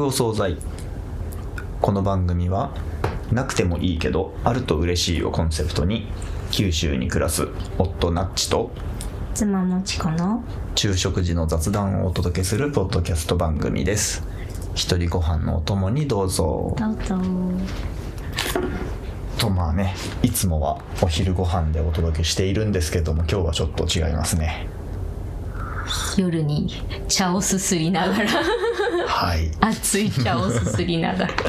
[0.00, 0.56] お惣菜
[1.80, 2.74] この番組は
[3.32, 6.06] なくてもいいけどあると嬉しいをコンセプトに
[6.50, 8.70] 九州に暮らす夫ナッチと
[9.34, 10.44] 妻もちこの
[10.74, 14.22] 昼食時の雑談をお届けするポッドキャスト番組です。
[14.74, 16.74] 一人ご飯のお供にどうぞ。
[16.78, 17.18] どうぞ。
[19.38, 24.66] とまあねいつもはお昼ご飯でお届けしているんですけども今日はちょっと違いますね。
[26.16, 26.68] 夜に
[27.08, 28.30] 茶をすすりながら
[29.06, 29.50] はい。
[29.60, 31.34] 熱い茶をすすりながら。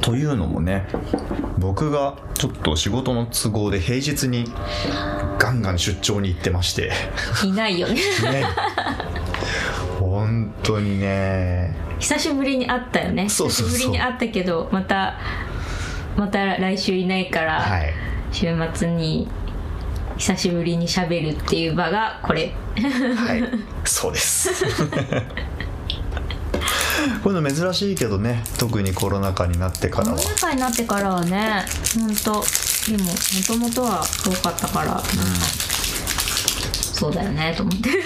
[0.00, 0.88] というのもね
[1.58, 4.50] 僕がちょっと仕事の都合で平日に
[5.38, 6.90] ガンガン出張に行ってまして。
[7.44, 7.94] いないよね。
[7.94, 8.00] ね。
[9.98, 11.76] 本当にね。
[11.98, 13.24] 久しぶりに会ったよね。
[13.24, 15.18] 久しぶりに会ったけどまた
[16.16, 17.92] また来週いないから、はい。
[18.32, 19.28] 週末に
[20.20, 22.52] 久しぶりにしゃべるっていう場がこれ。
[22.76, 23.42] はい。
[23.88, 24.50] そうです。
[27.24, 31.64] こういうの珍しいけどね特にコロナ禍になってかコロらはナ禍になってからはね
[31.98, 32.44] ほんと
[32.86, 33.10] でもも
[33.46, 35.00] ともとは多かったから、なん。
[35.00, 35.02] か
[36.92, 37.88] そうだよねと思って。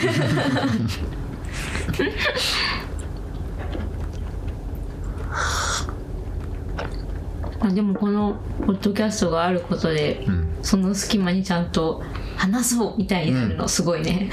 [7.60, 12.02] あでもこのポッドキャストがあることで、んその隙間にちゃんと
[12.36, 14.30] 話そうみたいになるのすごいね、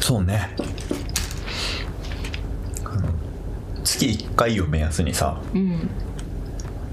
[0.00, 0.56] そうね。
[3.84, 5.90] 月1回を目安にさうん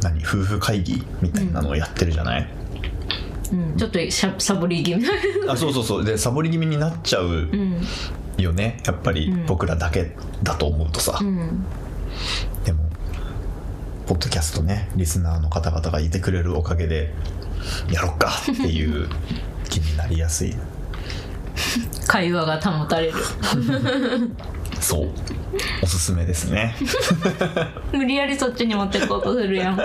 [0.02, 2.50] 何夫婦会議みたいなのをやってるじゃない、
[3.52, 5.06] うん、ちょっとしゃサボり気味。
[5.45, 6.06] なあそうそうそう。
[6.06, 7.81] でサボり気味になっちゃううん
[8.38, 8.81] よね。
[8.86, 9.45] やっぱりうん。
[9.45, 11.66] 僕らだけだと思うとさ、うん。
[12.66, 12.83] でも
[14.06, 17.13] ポッドキャストねリスナーの方々がいてくれるおかげで
[17.92, 19.08] やろっかっていう
[19.70, 20.56] 気になりやすい。
[22.08, 23.14] 会話が保たれる。
[24.80, 25.09] そう。
[25.81, 26.76] おすすめですね。
[27.94, 29.80] 無理やりそっちに持ってこうとするやん。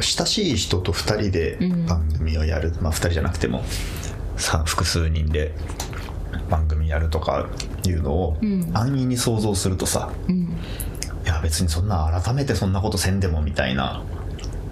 [0.00, 1.86] 親しい人と2人でうん。
[1.86, 3.64] 番組をやる、まあ2人じゃなくても
[4.36, 5.54] さ複数人で
[6.48, 7.46] 番組やるとか
[7.86, 8.70] いうのをうん。
[8.74, 10.34] 安易に想像するとさ、うん。
[10.34, 14.02] いや別にそんな改めてそんなことせんでもみたいな。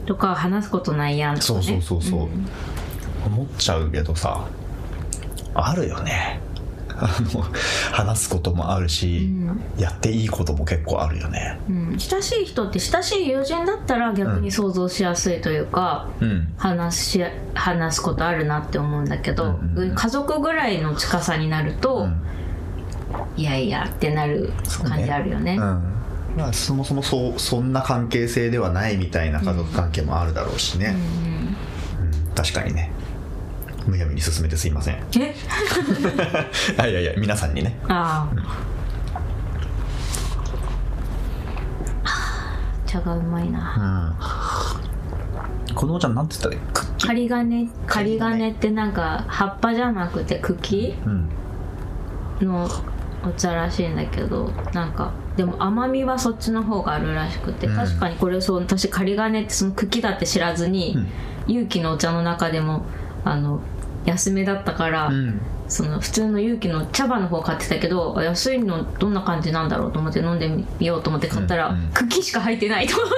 [0.07, 2.49] とか話すことないやんとか、そうね、そうそうそう、ん。
[3.25, 4.45] 思っちゃうけどさ
[5.55, 6.41] あるよね
[7.05, 7.45] あの
[7.93, 9.61] 話すこともあるし、うん。
[9.77, 11.59] やっていいことも結構あるよね。
[11.69, 11.99] うん。
[11.99, 16.55] 親しい人って親しい友人だったら逆に想像しやすいというか、うん。
[16.57, 17.25] 話し
[17.55, 19.95] 話すことあるなって思うんだけど、うんうんうん。
[19.95, 22.23] 家族ぐらいの近さになると、うん。
[23.37, 24.53] いやいやってなる
[24.85, 25.57] 感じあるよね。
[25.57, 25.93] うん。
[26.37, 30.97] まあ、そもそもそうそんな関係性ではないみたいな家族関係もあるだろうしね、
[31.99, 32.07] うん。
[32.07, 32.35] うん。
[32.35, 32.91] 確かにね
[33.87, 34.95] むやみに進めてすいません。
[35.19, 35.35] え？
[36.79, 37.79] あいやいや皆さんにね。
[37.89, 38.73] ああ。
[42.87, 44.15] 茶がうまいな。
[45.69, 45.75] うん。
[45.75, 46.61] 子供ちゃんなんて言ったらいい？
[46.73, 47.09] クッキー？
[47.09, 51.29] 仮金仮金ってなんか葉っぱじゃなくて茎うん。
[52.47, 52.69] の
[53.25, 57.77] お茶らしいんだけどなんかでも甘みはそっちの方があるらしくて、うん。
[57.77, 61.07] 確かにこれそう私仮金ってその茎だって知らずに、うん。
[61.49, 62.85] 勇気のお茶の中でも
[63.25, 63.61] あの
[64.05, 65.41] 安めだったから、うん。
[65.69, 73.11] その普通の勇気の茶葉の方買ってたけどあ安いのどんな感じなんだろうと思って飲んでみようと思って買ったら、うんうん茎しか入ってないと思っ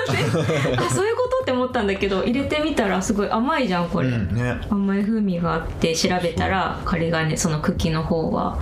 [0.73, 0.77] て。
[0.79, 4.61] あそういうことって思ったんだけど入れてみたらすごい甘いじゃんこれ、うんね。
[4.71, 8.59] 甘い風味があって調べたら仮がねその茎の方は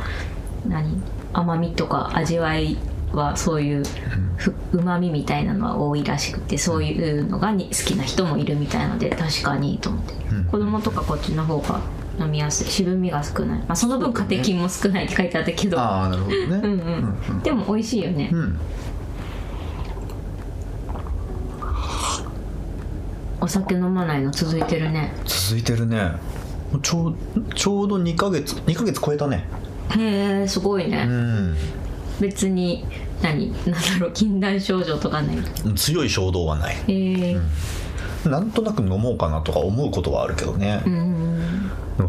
[0.67, 1.03] 何？
[1.35, 2.79] 甘みとか味わい
[3.13, 3.83] はそういう
[4.73, 10.45] うまみみたいなのは多いらしくてそういうのがに好きな人もいるみたいので確かにと思って、うん。
[10.45, 11.81] 子供とかこっちの方が
[12.21, 16.45] 飲みやすい渋みが少ない、まあ、その分カテキンも少ないって書いてあったけど、ああなるほどね。
[16.47, 16.63] うん
[17.31, 18.59] うん、でも美味しいよね、うん。
[23.41, 25.13] お酒飲まないの続いてるね。
[25.25, 26.13] 続いてるね。
[26.83, 27.17] ちょう
[27.55, 29.45] ちょうど2ヶ月2ヶ月超えたね。
[29.97, 31.57] へえすごいね、うん。
[32.21, 32.85] 別に
[33.23, 33.53] 何？
[33.53, 35.37] なんだろう禁断症状とかない？
[35.75, 36.77] 強い衝動はない。
[36.87, 37.41] へえ
[38.25, 41.42] なんとなく飲もうかなとか思うことはあるけどね、うん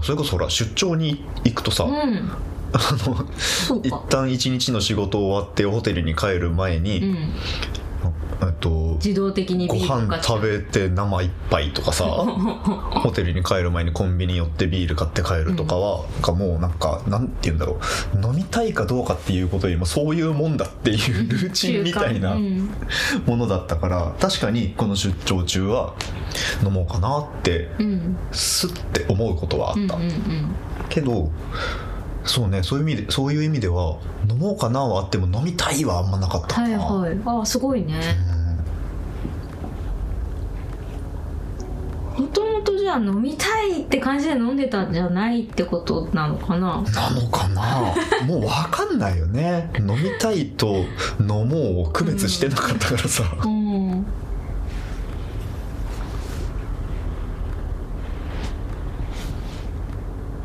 [0.02, 2.32] それこそほら出張に行くとさ、うん。
[2.76, 7.18] あの一旦一日の仕事終わってホテルに帰る前に、うん
[8.36, 17.80] と自動的にご飯食べて生一杯とかさ ホテルに帰る前にコンビニ寄ってビール買って帰るとかは、なんかもうなんかなんて言うんだろ
[18.14, 18.26] う。
[18.26, 22.70] 飲みたいかどうかっていうことよりもそういうもんだっていうルーチンみたいなうん。
[23.26, 25.94] ものだったから確かにこの出張中は
[26.64, 28.18] 飲もうかなってうん。
[28.32, 30.56] すって思うことはあった、うんうんうん。
[30.90, 31.32] けど
[32.26, 33.98] そうねそういう意味でそういう意味では
[34.30, 37.18] 飲もうかなはあっても飲みたいはあんまなかったかはいな、はい。
[37.26, 38.00] ああすごいね。
[42.18, 46.82] もともとじゃあ飲みたいって感じで飲んでたんじゃないってことなのかな？
[46.82, 47.94] なのかな？
[48.26, 49.72] もう分かんないよね。
[49.80, 50.86] 飲みたいと
[51.20, 54.06] 飲もうを区別してなかったからさ、うん。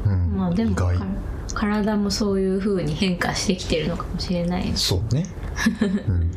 [0.07, 0.97] うんまあでも意外。
[0.97, 1.05] か
[1.58, 5.26] 体もそういう風に変化してきてるのかもしれないそうね、
[6.06, 6.31] うん、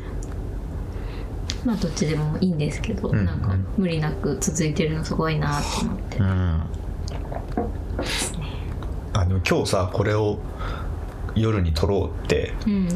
[1.64, 3.24] まあどっちでもいいんですけど、んうん。
[3.24, 6.62] なんか無理なく続いてるのすごいなと思って、うん。
[9.14, 10.40] あの今日さこれを
[11.36, 12.88] 夜に撮ろうってうん。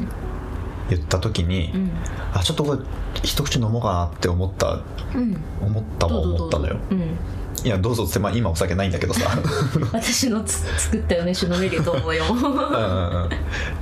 [0.90, 1.90] 言った時に、うん。
[2.34, 2.81] あちょっとこれ
[3.23, 4.81] 一口飲もうかなって思った
[5.14, 5.37] うん。
[5.62, 6.76] 思ったもん思ったのよ。
[6.90, 7.17] うん
[7.64, 9.29] いやどうぞって、まあ、今お酒ないんだけどさ。
[9.93, 12.25] 私のつ作った梅酒飲めると思うよ。
[12.31, 13.31] うんうんうん。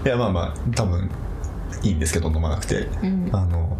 [0.05, 1.11] いやまあまあ多分
[1.82, 2.88] いいんですけど飲まなくて。
[3.03, 3.29] うん。
[3.32, 3.76] あの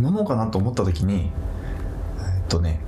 [0.00, 1.30] 飲もうかなと思った時に
[2.18, 2.80] えっとね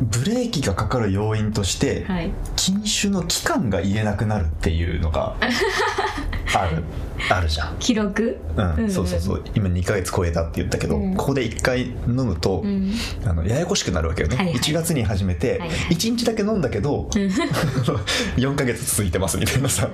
[0.00, 2.30] ブレーキがかかる要因として、はい。
[2.54, 5.36] 禁酒の期間が言えなくなるっていうのが
[6.54, 6.82] ある
[7.30, 8.38] あるじゃん、記録？
[8.56, 8.74] うん。
[8.76, 9.44] うんそうそうそう。
[9.54, 11.14] 今2ヶ月超えたって言ったけど、うん。
[11.16, 12.92] ここで1回飲むと、うん。
[13.24, 14.54] あのややこしくなるわけよね、はいはい。
[14.56, 15.70] 1月に始めて、はいはい。
[15.94, 17.08] 1日だけ飲んだけど、
[18.36, 19.88] 4ヶ月続いてますみたいなさ、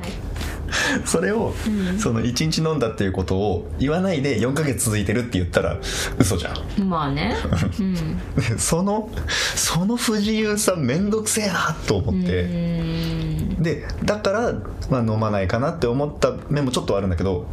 [1.04, 1.98] それを、うん。
[1.98, 5.78] その1日飲んだっていうことを言わないで4ヶ月続いてるって言ったら
[6.18, 6.88] 嘘じゃん。
[6.88, 7.36] まあね。
[7.78, 8.20] うん。
[8.58, 9.08] その
[9.54, 13.21] その不自由さめんどくせえなと思って、うん
[13.62, 14.52] でだから、
[14.90, 17.46] まあ、飲まないかなって思った面もちょっとあるんだけど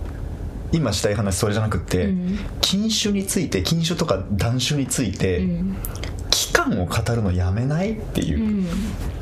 [0.71, 2.39] 今したい話それじゃなくって、うん。
[2.61, 5.75] 禁酒について禁酒とか断酒について、うん。
[6.29, 8.39] 期間を語るのやめないっていう。
[8.39, 8.63] う、ん。
[8.63, 8.67] い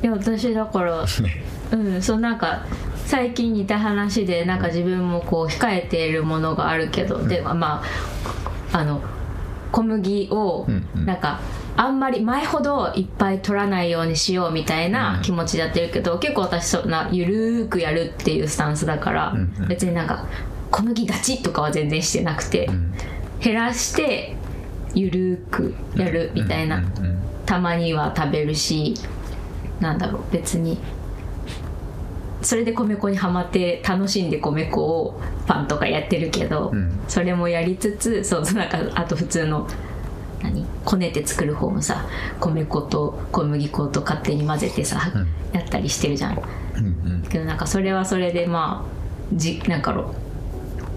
[0.01, 1.43] や私だから ね。
[1.71, 2.01] うん。
[2.01, 2.65] そうなんか
[3.05, 7.81] 最近似た話でなんか自分もこう控えているものがあるけど、でま
[8.73, 9.01] ああの
[9.71, 11.05] 小麦をうんうん。
[11.05, 11.39] なんか、
[11.77, 19.67] あんまり前ほどいっぱい取らないようにしようみたいな気持ちでやってるけど、結構私そんなゆるーくやるっていうスタンスだから、うんうん。
[19.67, 20.25] 別になんか
[20.71, 22.93] 小麦ガチとかは全然してなくて、ん。
[23.39, 24.35] 減らして
[24.93, 28.93] ゆるーくやるみたいな、うんうんたまには食べるし
[29.79, 30.77] なんだろう別に
[32.41, 36.99] それで米粉にはまって楽しんで米粉をパンとかやってるけど、うん。
[37.07, 39.67] それもやりつつそうなんかあと普通の何
[40.87, 42.05] こねて作る方もさ
[42.39, 45.27] 米粉と小麦粉と勝手に混ぜてさ、うん。
[45.51, 46.41] やったりしてるじゃん。
[46.77, 47.23] うんうん。
[47.29, 48.89] けどなんかそれはそれでまあ
[49.33, 50.05] じなんかろう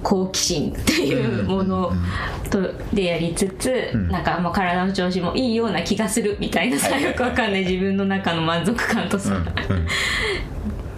[0.05, 1.93] 好奇心っていうもの
[2.51, 4.09] とでやりつつ、ん。
[4.09, 7.65] なんかもう体の調子もいいような気がするみたいなさ、よくわかんない。
[7.65, 9.39] 自分の中の満足感とさ、う
[9.75, 9.87] ん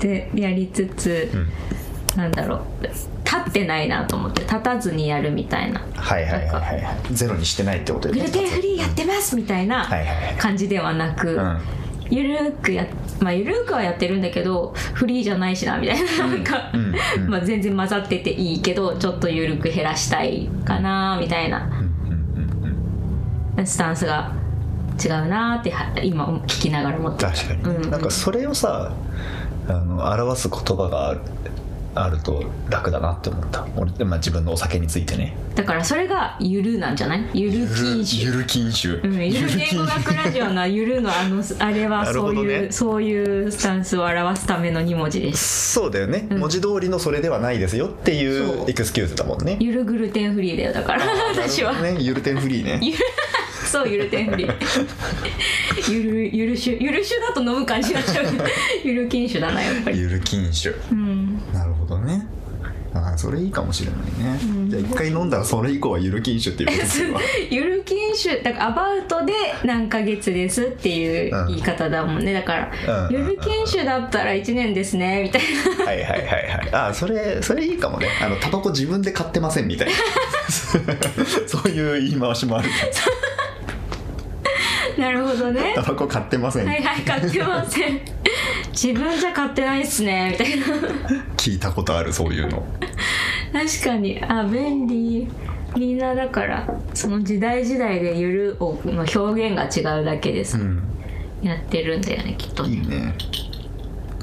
[0.01, 1.31] でやりつつ、
[2.15, 2.83] なんだろう。
[2.85, 3.09] 立
[3.49, 5.81] ってないなと思って立たずにやるみたいな。
[5.95, 6.83] はいはいはいはい。
[6.83, 9.89] はいゼロにしてないってことグルテンフリーやってますみたいな
[10.39, 11.59] 感じではなく、うん。
[12.11, 12.87] ゆるーくや
[13.21, 17.31] まあゆるーくはやってるんだけどフリーじゃないしなみたいななんか、うんうん。
[17.31, 21.71] まあ全然混ざってていいけどちょっとゆるく減らしたいかなみたいな。
[23.65, 24.33] スタンスが
[25.03, 27.91] 違うなーっては今聞きながら思って確かに、うん。
[27.91, 28.93] なんかそれをさ
[29.69, 31.21] あの表す言葉がある
[31.95, 33.67] あると楽だなって思った。
[33.77, 35.37] 俺、まあ、自分のお酒についてね。
[35.55, 37.29] だからそれがゆるなんじゃない？
[37.35, 38.23] ゆる禁酒。
[38.25, 42.73] ゆる禁酒、うん、ゆる言語学ラジオのゆるのあのあれはそういう、ね。
[42.73, 45.73] そういうスタンスを表すための2文字です。
[45.75, 48.65] そうだよね、文字通りのそれではないですよっていそう。
[48.67, 49.59] うエクスキューズだもんね。
[49.61, 51.05] ゆるグルテンフリーだよだから。
[51.35, 51.79] 私は。
[51.83, 52.79] ねゆるテンフリーね。
[52.83, 52.99] ゆる
[53.73, 58.27] そうゆるテンフリーゆるゆる酒ゆる酒だと飲む感じになっちゃう。
[58.85, 59.99] ゆる禁酒だなやっぱり。
[59.99, 60.75] ゆる禁酒。
[60.91, 61.41] うん。
[61.55, 62.27] なるほどね。
[62.95, 64.01] ああそれいいかもしれない
[64.35, 64.39] ね、
[64.69, 67.19] じゃあ一回飲んだらそれ以降はゆる禁酒っていうことですよ
[67.51, 69.33] ゆる禁酒だからアバウトで
[69.65, 72.35] 何ヶ月ですっていう言い方だもんね。
[72.35, 75.43] だから、うんゆる禁酒だったら1年ですねみたい
[75.79, 75.87] な。
[75.87, 76.29] はいはいはいは
[76.65, 76.69] い。
[76.73, 78.09] ああそれそれいいかもね。
[78.23, 79.95] あのタバコ自分で買ってませんみたいな。
[81.47, 82.69] そういう言い回しもある
[84.99, 85.73] なるほどね。
[85.75, 88.01] タバコ買ってません、はいはい買ってません。
[88.73, 90.67] 自分じゃ買ってないっすねみたいな。
[91.37, 92.65] 聞いたことあるそういうの。
[93.53, 94.23] 確かに。
[94.23, 95.29] あ便利。
[95.77, 100.83] みんなだからその時代時代でゆるをの表現が違うだけでさ、うん。
[101.43, 102.71] やってるんだよねきっとね。
[102.71, 103.15] いいね。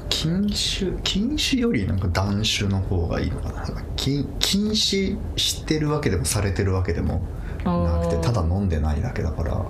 [0.08, 3.66] 禁酒禁酒よりなんか断酒の方がいいのかな。
[3.96, 7.22] 禁禁止してるわけでもされてるわけでも
[7.64, 9.64] なくてただ飲んでないだけだから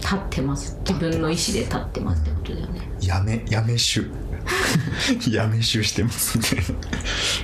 [0.00, 0.78] 立ってます。
[0.86, 2.80] 自分の意思で立ってますってことだよね。
[3.00, 4.06] やめやめ酒
[5.30, 6.44] やめ酒してますね。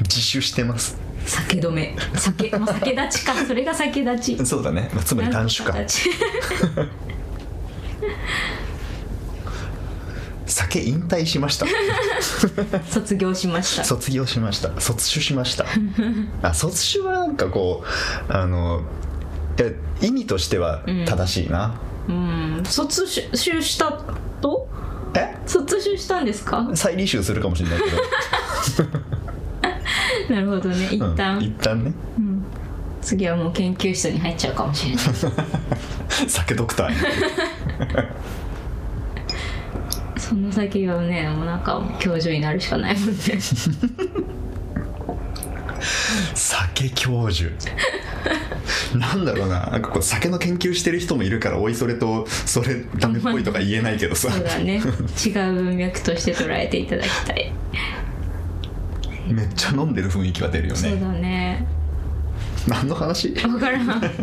[0.03, 0.99] 自酒してます。
[1.27, 1.97] 酒止め。
[2.15, 3.35] 酒、まあ、酒立ちか。
[3.35, 4.45] それが酒立ち。
[4.47, 5.77] そうだね、まあつまり断酒か
[10.47, 11.67] 酒引退しました。
[12.89, 13.85] 卒業しました。
[13.85, 14.81] 卒業しました。
[14.81, 15.67] 卒酒しました。
[16.43, 17.85] あ卒酒はなんかこ
[18.29, 18.83] うあの
[19.59, 19.69] いや
[20.01, 21.96] 意味としては正しいな、うん
[22.65, 23.93] 卒酒した
[24.41, 24.69] と？
[25.15, 25.37] え？
[25.47, 26.69] 卒酒したんですか？
[26.75, 27.79] 再履修するかもしれない
[30.29, 30.89] け なるほどね。
[30.91, 31.85] 一ど、旦、うん、一旦。
[31.85, 31.93] ね。
[33.01, 35.05] 次はもう研究室に入っちゃうかもしれない。
[36.29, 36.97] 酒ドクターに。
[40.19, 43.15] その先はねもうなんか教授になるしかないもんね
[46.35, 47.51] 酒教授。
[48.95, 49.67] なんだろうな。
[49.67, 54.31] なんかこう酒の研究してる人もいるからおいそれとそれダメっぽいとか言えないけどさ。
[54.31, 54.81] そうだね。
[55.25, 57.53] 違う文脈として捉えていただきたい、
[59.29, 61.67] めっちゃ飲んでる雰囲気は出るよそうねだね。
[62.67, 63.31] 何の話？
[63.31, 64.03] 分からん。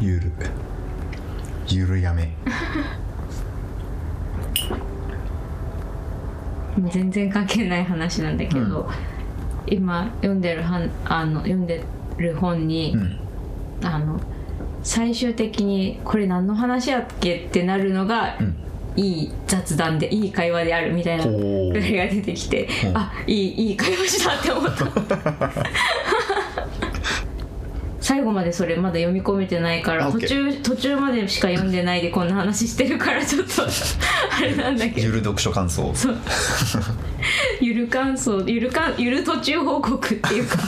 [0.00, 0.32] ゆる
[1.68, 2.34] ゆるやめ
[6.90, 8.88] 全然関係ない話なんだけど、
[9.66, 11.82] 今読んでるはんあの読んで
[12.18, 13.18] る本に、うん。
[13.86, 14.20] あの
[14.82, 17.36] 最終的にこれ何の話やっけ？
[17.36, 18.56] ってなるのが、ん。
[18.94, 22.92] いい雑談でいい会話であるみたいなぐらいが出てきてう。
[22.92, 24.84] んあいいいい会話したって思った
[28.02, 33.62] 最後までそれまだ読み込めてないからあ途中途中までしか読んでないでこんな話してるからちょっと
[34.36, 35.06] あれなんだけど。
[35.06, 35.94] ゆる読書感想。
[35.94, 36.16] そう。
[37.62, 38.42] ゆる感想。
[38.42, 40.58] ゆるかんゆる途中報告っていうか。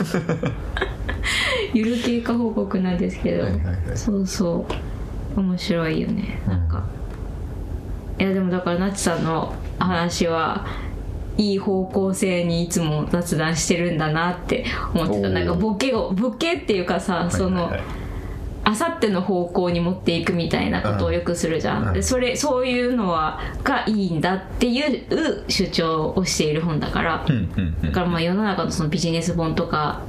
[1.75, 3.77] ゆる経過報告なんですけど、はいはいはい。
[3.97, 4.67] そうそ
[5.37, 5.41] う。
[5.41, 6.41] 面白いよね。
[6.47, 6.85] なんか、
[8.21, 10.65] いやでもだからなちさんの話は
[11.37, 14.65] いい方向性にいつも雑談してるんだなって
[14.95, 15.29] 思ってた。
[15.31, 17.73] なんかボケをボケっていうかさ、その
[18.67, 27.83] あさっての方向に持っていくみたいなことをよくするじゃん、うんでそれそういうのはがいいんだっていう主張をしている本だから、うんうんうん。
[27.83, 30.03] だからまあ世の中のそのビジネス本とか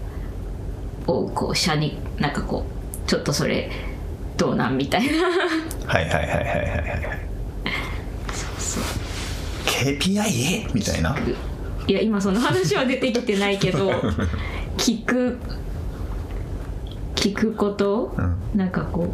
[1.07, 3.69] をこう社になんかこうちょっとそれ
[4.37, 5.29] どうなんみたいな。
[5.87, 7.25] はいはいはいはいはいはい
[9.83, 11.15] KPI みたいな？
[11.87, 13.91] いや今その話は出てきてないけど
[14.77, 15.37] 聞く
[17.15, 18.35] 聞くこと、うん。
[18.57, 19.13] なんかこ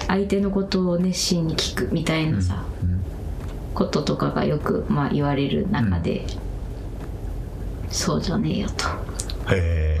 [0.00, 2.64] う相手のことを熱心に聞くみたいなさ、
[3.74, 6.26] こととかがよく、まあ、言われる中で、
[7.90, 8.86] そうじゃねえよと。
[9.54, 10.00] へ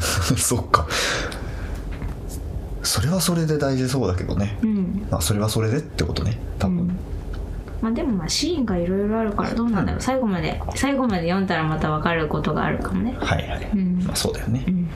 [0.36, 0.86] そっか。
[2.82, 4.58] それはそれで大事そうだけどね。
[4.62, 5.06] うん。
[5.10, 6.96] まあそれはそれでってことね多分、うん
[7.82, 10.02] まあでもまあシーンがいろいろあるからどうなんだろう、うん。
[10.02, 13.14] 最後まで最後まで読んだらまた分かることがあるかもね。
[13.18, 14.02] はいはい、うん。
[14.04, 14.88] まあそうだよね、ん。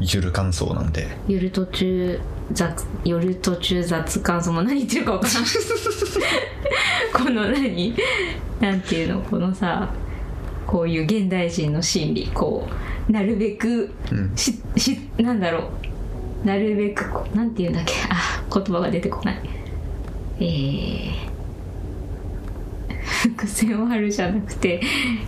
[0.00, 1.06] ゆる感想なんで。
[1.28, 2.20] 夜途中
[2.52, 5.44] 雑夜途中雑感想も何言ってるか分からん。
[7.24, 7.94] この何？
[8.60, 9.20] なんていうの？
[9.22, 9.88] このさ
[10.66, 12.68] こういう現代人の心理こ
[13.08, 14.32] うなるべくうん。
[14.34, 15.70] ししなんだろ
[16.44, 16.46] う。
[16.46, 17.92] なるべくなんていうんだっけ？
[18.10, 19.40] あ言葉が出てこない。
[20.40, 21.27] えー
[23.30, 24.80] 伏線を張るじゃなくて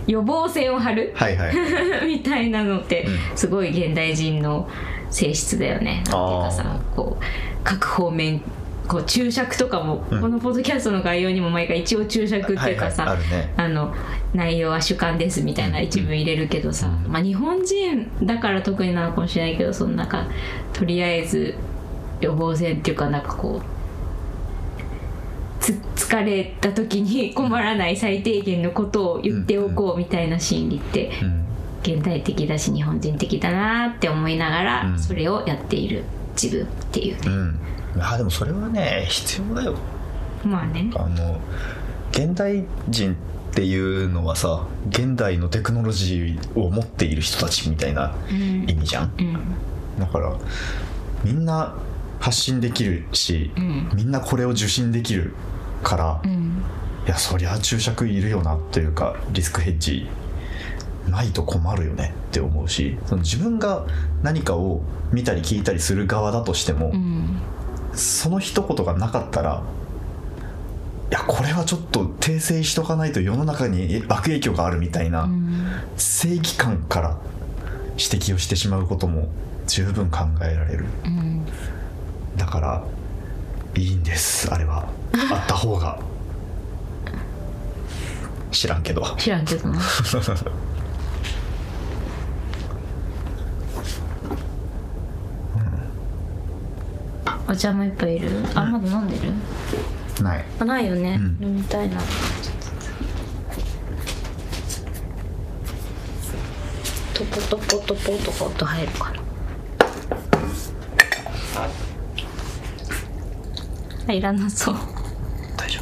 [0.07, 1.55] 予防線を張るはいはい。
[2.07, 4.67] みたいなのってすごい現代人の
[5.09, 5.95] 性質だよね。
[5.95, 7.23] なんていうかさこう
[7.63, 8.41] 各方面
[8.87, 10.21] こう注釈とかも、うん。
[10.21, 13.23] このポッドキャストの概要にも毎回一応注釈っていうかさ、はいはい。
[13.23, 13.53] あるね。
[13.55, 13.93] あの
[14.33, 20.27] 内容は主観ですみたいな一文入れるけどさ、まあ、日本人だから特になのかもしれないけどそのなんか
[20.73, 21.55] とりあえず
[22.21, 23.65] 予防線っていうかなんかこう
[25.59, 25.77] つ
[26.11, 31.41] 疲れた時に困らない最低限のことを言っておこうみたいな心理ってうん
[31.83, 34.99] 現代的だし日本人的だなって思いながらうん。
[34.99, 36.03] それをやっている
[36.39, 37.15] 自分っていう。
[37.15, 37.59] ね、うん。
[37.99, 39.75] あでもそれはね必要だよ。
[40.43, 40.91] まあね。
[40.95, 41.39] あの
[42.11, 43.15] 現代人っ
[43.55, 48.69] ていうのはさ現代のテクノロジーを持っている人たちみたいなうん。
[48.69, 49.13] 意味じゃん。
[49.17, 49.33] うん。
[49.99, 50.37] だから
[51.23, 51.75] みんな
[52.19, 53.89] 発信できるし、うん。
[53.95, 55.33] みんなこれを受信できる
[55.83, 56.63] から、いうん。
[57.07, 60.07] やそりゃ注釈いるよなというかリスクヘッジ
[61.09, 63.87] ないと困るよねって思うしその自分が
[64.21, 67.41] 何かを見たり聞いたりする側だとしても、うん。
[67.93, 69.63] その一言がなかったら
[71.09, 75.65] いやこれはちょっと訂正しとかないと世の中に悪影響があるみたいな、うん。
[75.97, 77.17] 正義感から
[77.97, 79.27] 指摘をしてしまうことも
[79.67, 80.85] 十分考えられる。
[81.05, 81.45] うん。
[82.37, 82.83] だから
[83.75, 85.99] いいんですあれはあった方が
[88.51, 89.15] 知らんけど。
[89.17, 89.79] 知らんけどな。
[97.47, 98.29] お茶もいっぱいいる？
[98.55, 99.33] あまだ飲んでる？
[100.23, 100.45] ない。
[100.59, 101.45] あないよね、うん。
[101.45, 101.99] 飲みたいな。
[107.13, 109.21] トポトポトポとか音入るかな。
[114.07, 114.75] あいらなそう
[115.55, 115.79] 大丈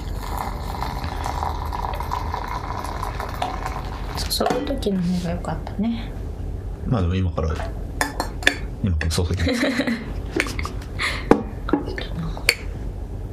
[4.40, 6.10] 注ぐ時の方が良かったね。
[6.86, 7.54] 夫まあでも今から
[8.82, 9.44] 今から注ぎます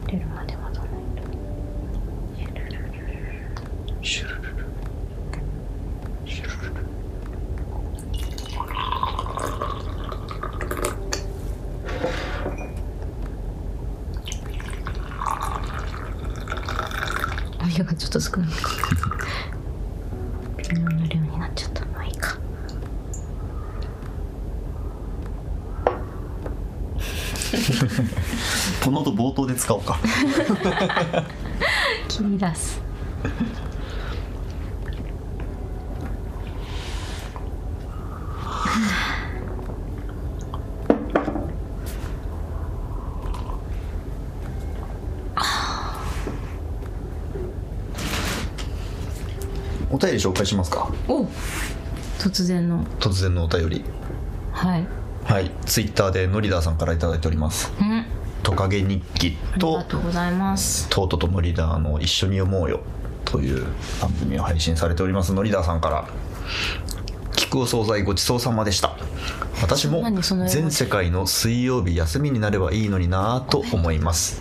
[0.09, 0.91] 出るまで待たない
[4.03, 4.67] シュルルル
[6.27, 6.75] シュルル
[17.89, 18.71] ルちょっと少ないか
[20.69, 22.37] 微妙な量になっちゃったまあいいか
[28.85, 29.99] この後冒頭で使おうか。
[32.09, 32.81] 切り出す。
[49.91, 50.89] お便り紹介しますか。
[51.09, 51.25] お
[52.19, 52.85] 突然の。
[53.01, 53.85] 突然のお便り。
[54.53, 55.51] はいはい。
[55.67, 57.73] ツイッターでノリダーさんから頂いております。
[57.81, 58.07] うん。
[58.45, 60.89] トカゲ日記ありとがとうございます。
[60.89, 62.81] トートとノリダーの一緒に読もうよ
[63.25, 63.67] という
[64.01, 65.35] 番組を配信されております。
[65.35, 66.09] ノリダーさんから。
[67.35, 68.97] 菊お惣菜ごちそうさまでした。
[69.61, 70.05] 私も
[70.47, 74.41] 全世界の水曜日休みになればいいのになぁと思います。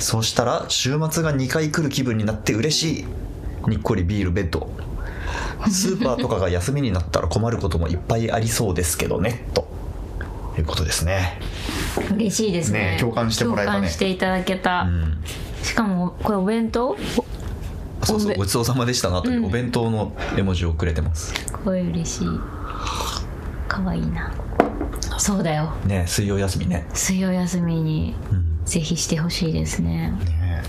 [0.00, 3.06] そうしたら週末が2回来る気分になって嬉しい。
[3.68, 4.68] にっこりビールベッド。
[5.70, 9.46] スーパーとかが休みになったら困ることもいっぱいありそうですけどね。
[9.54, 9.68] と
[10.60, 11.38] いうことですね。
[12.12, 12.92] 嬉しいですね。
[12.92, 13.76] ね共感してもらえたね。
[13.78, 15.18] 共感していただけた、うん。
[15.62, 16.96] しかもこれお弁当？
[18.04, 22.28] そうそうごちそうさまでしたなというお弁当の絵文字をくれてます、すごい嬉しい。
[23.66, 24.32] かわいいな。
[25.18, 25.72] そうだよ。
[25.86, 26.86] ね水曜休みね。
[26.92, 28.64] 水曜休みにうん。
[28.64, 30.10] ぜひしてほしいですね。
[30.10, 30.62] ね。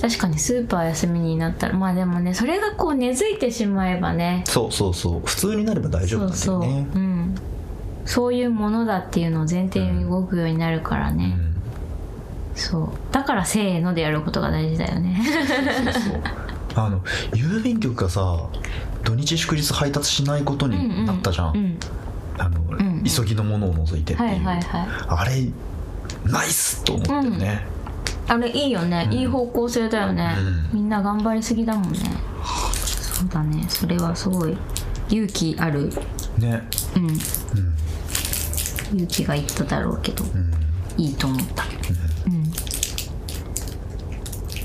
[0.00, 4.44] 確かにスーパー休みになったらまあでもねそれがこう根付いてしまえばね。
[4.46, 5.20] そうそうそう。
[5.24, 7.05] 普通になれば大丈夫そうんそう、なだよねうん
[8.06, 11.56] そういうものだっていうのを前提に動くようになるからね、うん。
[12.54, 12.88] そう。
[13.12, 15.20] だからせーのでやることが大事だよね。
[16.76, 17.00] あの
[17.32, 18.20] 郵便局がさ
[19.02, 21.78] 土日祝日配達しないことになったじゃん、うん。
[22.38, 24.62] あの、ん急ぎのものを除いてっていう、はいはいはい。
[25.08, 25.48] あれ
[26.24, 27.66] ナイスと思ったよね、
[28.28, 30.36] あれいいよね、いい方向性だよね、
[30.72, 31.98] うみんな頑張りすぎだもんね。
[33.16, 33.64] そうだね。
[33.68, 34.56] それはすごい
[35.08, 35.90] 勇気ある。
[36.36, 36.62] ね。
[36.96, 37.08] うん。
[37.08, 37.16] うん
[38.92, 40.66] 勇気がいっただろうけど、うん。
[40.98, 41.66] いいと思った、う
[42.30, 42.50] ん、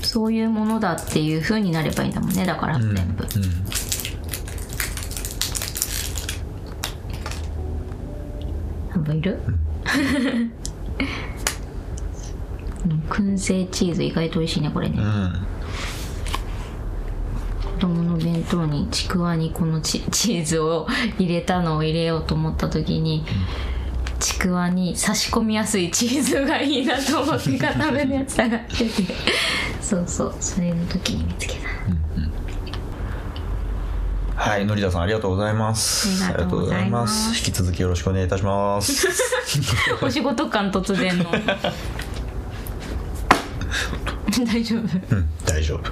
[0.02, 2.94] そういうものだっていう風になればいいんだもんねだからうん。
[2.94, 3.28] 全部、うん。
[8.90, 9.38] 半分いる、
[12.86, 15.46] うん、燻製チーズ意外と美味しいねこれね、うん。
[17.74, 20.86] 子供の弁当にちくわにこのチ チーズを
[21.18, 23.24] 入れたのを入れようと思った時に、
[24.22, 29.14] ちくわに差し込みやすいチーズがいいなと思って固めのやつ探してて
[29.80, 31.60] そうそうそれの時に見つけた
[34.36, 36.24] はい、のりださんありがとうございます。
[36.24, 39.08] ありがとうございますありがとうござい引き続きよろしくお願いいたします。
[40.02, 41.26] お仕事感突然の
[44.44, 45.14] 大丈夫？
[45.14, 45.82] うん、大丈夫。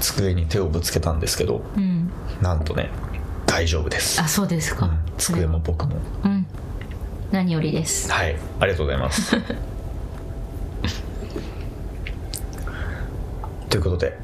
[0.00, 2.10] 机に手をぶつけたんですけど、うん
[2.42, 2.90] なんとね、
[3.58, 4.20] 大丈夫です。
[4.22, 5.00] あそうですか、うん。
[5.18, 5.96] 机も僕も。
[6.24, 6.46] うん。
[7.32, 8.08] 何よりです。
[8.08, 9.32] はい、ありがとうございます。
[13.68, 14.16] ということで、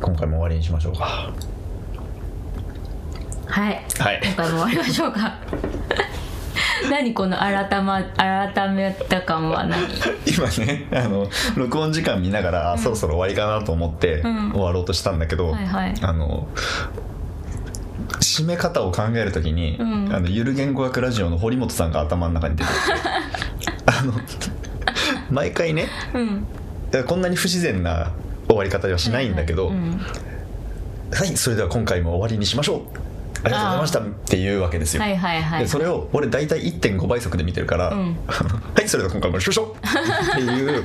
[0.00, 1.32] 今回も終わりにしましょうか。
[3.46, 3.84] はい。
[3.98, 4.20] はい。
[4.22, 5.34] 今回も終わりましょうか。
[6.88, 9.88] 何この改,、ま、改めた感は何？
[10.24, 14.52] 今ねあの録音時間見ながら、あそろそろ終わりかなと思ってうん。
[14.52, 15.94] 終わろうとしたんだけど、はいはい。
[16.00, 16.46] あの
[18.38, 20.14] 締め方を考えるときに、うん。
[20.14, 24.12] あのゆる言語学ラジオの堀本さんが頭の中に出てきて あの
[25.30, 26.46] 毎回ねうん。
[27.04, 28.12] こんなに不自然な
[28.46, 30.00] 終わり方ではしないんだけど、うん
[31.10, 32.80] はいそれでは今回も終わりにしましょう。
[33.42, 38.16] ありがとうございましたっていうわけですよ、はいはいはいでそれを俺大体1.5倍速で見てるから、うん。
[38.28, 40.32] はいそれでは今回もしましょう。
[40.32, 40.84] っていう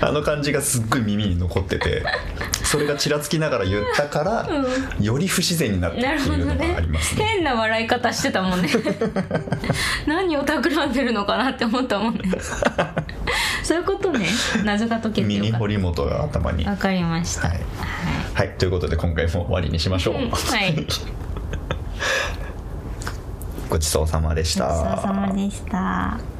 [0.00, 2.04] あの感じがすっごい耳に残ってて
[2.64, 4.48] それがちらつきながら言ったから、
[5.00, 7.24] より不自然になったってなるほどいうのがあねりますね。
[7.24, 8.68] 変な笑い方してたもんね。
[10.06, 12.20] 何を企んでるのかなって思ったもんね。
[13.62, 14.26] そういうことね。
[14.64, 16.64] 謎が解けてミニ堀本が頭に。
[16.64, 17.48] わかりました。
[17.48, 17.60] はい、
[18.34, 20.14] はい、ということで今回も終わりにしましょう。
[20.16, 20.30] うん。
[20.30, 20.74] はい。
[23.68, 24.66] ごちそうさまでした。
[24.66, 26.33] ごちそうさまでした